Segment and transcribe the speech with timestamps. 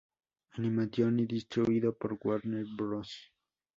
[0.55, 3.31] Animation y distribuido por Warner Bros.